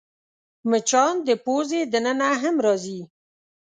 [0.69, 3.01] مچان د پوزې دننه هم راځي